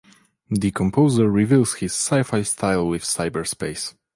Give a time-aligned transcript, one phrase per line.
[0.49, 3.93] The composer reveals his sci-fi style with "Cyberspace".